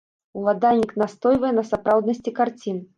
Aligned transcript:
Уладальнік 0.39 0.95
настойвае 1.03 1.53
на 1.61 1.69
сапраўднасці 1.71 2.39
карцін. 2.45 2.87